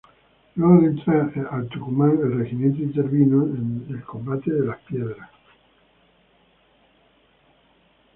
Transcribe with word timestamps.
Luego 0.55 0.81
de 0.81 0.87
entrar 0.87 1.31
al 1.51 1.67
Tucumán, 1.69 2.17
el 2.23 2.39
regimiento 2.39 2.81
intervino 2.81 3.43
en 3.45 3.85
el 3.87 4.03
Combate 4.03 4.51
de 4.51 4.65
Las 4.65 4.77
Piedras. 4.79 5.29